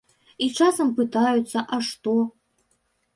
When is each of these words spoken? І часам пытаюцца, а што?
І 0.43 0.45
часам 0.61 0.89
пытаюцца, 0.99 1.59
а 1.77 1.79
што? 1.89 2.15